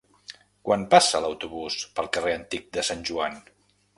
Quan 0.67 0.85
passa 0.93 1.21
l'autobús 1.25 1.77
pel 1.99 2.11
carrer 2.17 2.35
Antic 2.39 2.67
de 2.79 2.87
Sant 2.91 3.07
Joan? 3.13 3.41